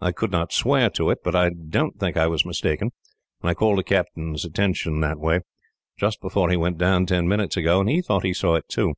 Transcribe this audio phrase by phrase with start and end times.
[0.00, 2.90] I could not swear to it, but I don't think I was mistaken,
[3.40, 5.42] and I called the captain's attention that way,
[5.96, 8.94] just before he went down ten minutes ago, and he thought he saw it, too.